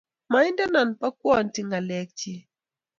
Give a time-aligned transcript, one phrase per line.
[0.31, 2.43] maindenon bokwonti ng'alekchich